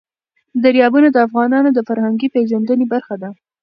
دریابونه 0.63 1.07
د 1.11 1.17
افغانانو 1.27 1.69
د 1.73 1.79
فرهنګي 1.87 2.27
پیژندنې 2.35 2.85
برخه 2.93 3.15
ده. 3.21 3.29